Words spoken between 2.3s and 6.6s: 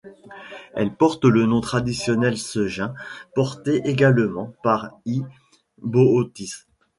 Segin, porté également par γ Bootis.